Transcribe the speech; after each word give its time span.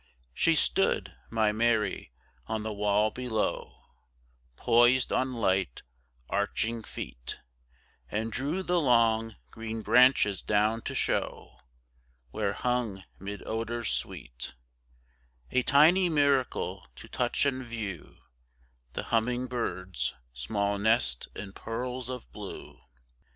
She 0.33 0.55
stood, 0.55 1.13
my 1.29 1.51
Mary, 1.51 2.11
on 2.47 2.63
the 2.63 2.73
wall 2.73 3.11
below, 3.11 3.75
Poised 4.55 5.13
on 5.13 5.31
light, 5.31 5.83
arching 6.27 6.81
feet, 6.81 7.37
And 8.09 8.31
drew 8.31 8.63
the 8.63 8.79
long, 8.81 9.35
green 9.51 9.83
branches 9.83 10.41
down 10.41 10.81
to 10.89 10.95
show 10.95 11.59
Where 12.31 12.53
hung, 12.53 13.03
mid 13.19 13.43
odors 13.45 13.91
sweet, 13.91 14.55
A 15.51 15.61
tiny 15.61 16.09
miracle 16.09 16.87
to 16.95 17.07
touch 17.07 17.45
and 17.45 17.63
view, 17.63 18.17
The 18.93 19.03
humming 19.03 19.45
bird's, 19.45 20.15
small 20.33 20.79
nest 20.79 21.27
and 21.35 21.53
pearls 21.55 22.09
of 22.09 22.27
blue. 22.31 22.79